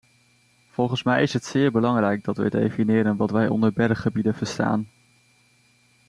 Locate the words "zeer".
1.45-1.71